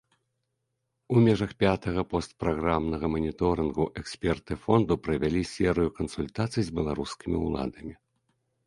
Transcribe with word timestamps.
У 1.15 1.21
межах 1.27 1.51
пятага 1.63 2.01
постпраграмнага 2.13 3.05
маніторынгу 3.17 3.83
эксперты 4.03 4.53
фонду 4.65 4.93
правялі 5.05 5.41
серыю 5.55 5.89
кансультацый 6.01 6.61
з 6.73 6.79
беларускімі 6.81 7.37
ўладамі. 7.47 7.93